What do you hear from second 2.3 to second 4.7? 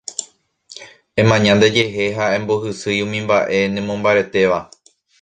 embohysýi umi mba'e nemombaretéva